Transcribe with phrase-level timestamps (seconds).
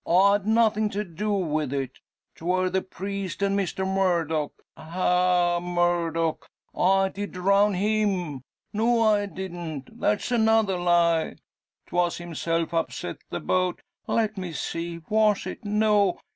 [0.07, 1.99] I had nothing to do with it.
[2.33, 4.51] 'Twar the priest and Mr Murdock.
[4.75, 5.59] Ha!
[5.59, 6.47] Murdock!
[6.75, 8.41] I did drown him.
[8.73, 9.99] No, I didn't.
[9.99, 11.35] That's another lie!
[11.85, 13.79] 'Twas himself upset the boat.
[14.07, 15.63] Let me see was it?
[15.63, 16.17] No!